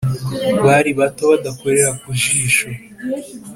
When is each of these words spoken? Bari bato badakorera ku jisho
Bari 0.65 0.91
bato 0.99 1.23
badakorera 1.31 1.89
ku 2.01 2.09
jisho 2.21 2.67